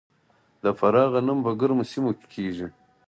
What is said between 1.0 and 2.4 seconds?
غنم په ګرمو سیمو کې